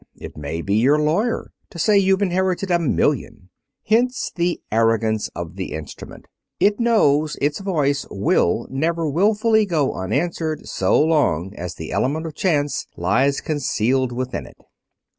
[0.17, 3.51] It may be your lawyer to say you've inherited a million.
[3.85, 6.25] Hence the arrogance of the instrument.
[6.59, 12.33] It knows its voice will never wilfully go unanswered so long as the element of
[12.33, 14.57] chance lies concealed within it.